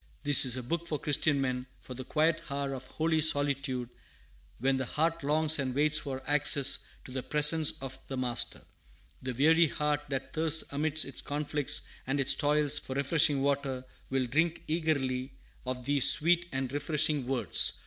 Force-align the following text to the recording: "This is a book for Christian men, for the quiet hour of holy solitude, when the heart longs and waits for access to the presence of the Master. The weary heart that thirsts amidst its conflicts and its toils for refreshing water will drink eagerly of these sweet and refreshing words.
"This 0.23 0.45
is 0.45 0.55
a 0.57 0.63
book 0.63 0.87
for 0.87 0.97
Christian 0.97 1.39
men, 1.39 1.67
for 1.79 1.93
the 1.93 2.03
quiet 2.03 2.41
hour 2.49 2.73
of 2.73 2.87
holy 2.87 3.21
solitude, 3.21 3.87
when 4.57 4.77
the 4.77 4.85
heart 4.87 5.23
longs 5.23 5.59
and 5.59 5.75
waits 5.75 5.99
for 5.99 6.23
access 6.27 6.79
to 7.05 7.11
the 7.11 7.21
presence 7.21 7.73
of 7.83 7.99
the 8.07 8.17
Master. 8.17 8.63
The 9.21 9.35
weary 9.35 9.67
heart 9.67 10.01
that 10.09 10.33
thirsts 10.33 10.63
amidst 10.71 11.05
its 11.05 11.21
conflicts 11.21 11.83
and 12.07 12.19
its 12.19 12.33
toils 12.33 12.79
for 12.79 12.95
refreshing 12.95 13.43
water 13.43 13.85
will 14.09 14.25
drink 14.25 14.63
eagerly 14.67 15.33
of 15.67 15.85
these 15.85 16.09
sweet 16.09 16.47
and 16.51 16.73
refreshing 16.73 17.27
words. 17.27 17.73